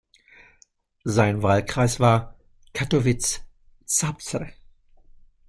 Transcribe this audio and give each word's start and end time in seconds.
Sein 1.03 1.43
Wahlkreis 1.43 1.99
war 1.99 2.33
Kattowitz-Zabrze. 2.73 4.51